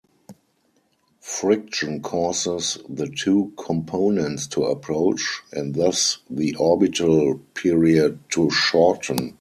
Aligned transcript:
Friction 1.19 2.01
causes 2.01 2.79
the 2.89 3.05
two 3.05 3.53
components 3.55 4.47
to 4.47 4.63
approach, 4.63 5.43
and 5.51 5.75
thus 5.75 6.17
the 6.27 6.55
orbital 6.55 7.35
period 7.53 8.17
to 8.31 8.49
shorten. 8.49 9.29